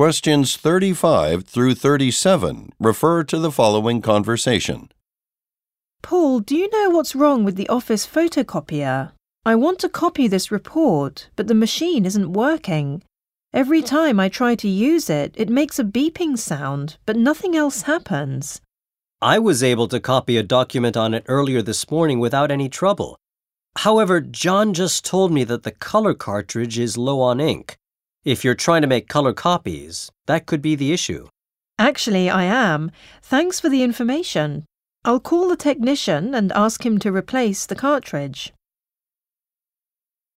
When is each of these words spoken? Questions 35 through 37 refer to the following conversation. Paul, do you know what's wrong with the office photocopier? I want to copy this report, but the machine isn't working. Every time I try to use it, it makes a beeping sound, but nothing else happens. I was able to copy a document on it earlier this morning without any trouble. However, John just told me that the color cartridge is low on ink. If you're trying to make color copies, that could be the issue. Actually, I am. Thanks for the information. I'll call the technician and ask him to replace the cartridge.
Questions 0.00 0.56
35 0.56 1.44
through 1.44 1.74
37 1.74 2.72
refer 2.80 3.22
to 3.22 3.38
the 3.38 3.52
following 3.52 4.00
conversation. 4.00 4.90
Paul, 6.00 6.40
do 6.40 6.56
you 6.56 6.70
know 6.70 6.88
what's 6.88 7.14
wrong 7.14 7.44
with 7.44 7.56
the 7.56 7.68
office 7.68 8.06
photocopier? 8.06 9.12
I 9.44 9.54
want 9.56 9.78
to 9.80 9.90
copy 9.90 10.26
this 10.26 10.50
report, 10.50 11.28
but 11.36 11.48
the 11.48 11.54
machine 11.54 12.06
isn't 12.06 12.32
working. 12.32 13.02
Every 13.52 13.82
time 13.82 14.18
I 14.18 14.30
try 14.30 14.54
to 14.54 14.68
use 14.68 15.10
it, 15.10 15.34
it 15.36 15.50
makes 15.50 15.78
a 15.78 15.84
beeping 15.84 16.38
sound, 16.38 16.96
but 17.04 17.16
nothing 17.16 17.54
else 17.54 17.82
happens. 17.82 18.62
I 19.20 19.38
was 19.38 19.62
able 19.62 19.88
to 19.88 20.00
copy 20.00 20.38
a 20.38 20.42
document 20.42 20.96
on 20.96 21.12
it 21.12 21.26
earlier 21.28 21.60
this 21.60 21.90
morning 21.90 22.20
without 22.20 22.50
any 22.50 22.70
trouble. 22.70 23.18
However, 23.76 24.22
John 24.22 24.72
just 24.72 25.04
told 25.04 25.30
me 25.30 25.44
that 25.44 25.62
the 25.62 25.72
color 25.72 26.14
cartridge 26.14 26.78
is 26.78 26.96
low 26.96 27.20
on 27.20 27.38
ink. 27.38 27.76
If 28.24 28.44
you're 28.44 28.54
trying 28.54 28.82
to 28.82 28.86
make 28.86 29.08
color 29.08 29.32
copies, 29.32 30.10
that 30.26 30.44
could 30.44 30.60
be 30.60 30.74
the 30.74 30.92
issue. 30.92 31.28
Actually, 31.78 32.28
I 32.28 32.44
am. 32.44 32.90
Thanks 33.22 33.58
for 33.58 33.70
the 33.70 33.82
information. 33.82 34.66
I'll 35.06 35.20
call 35.20 35.48
the 35.48 35.56
technician 35.56 36.34
and 36.34 36.52
ask 36.52 36.84
him 36.84 36.98
to 36.98 37.10
replace 37.10 37.64
the 37.64 37.74
cartridge. 37.74 38.52